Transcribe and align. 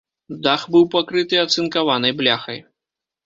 Дах 0.45 0.61
быў 0.75 0.87
пакрыты 0.95 1.35
ацынкаванай 1.43 2.17
бляхай. 2.21 2.59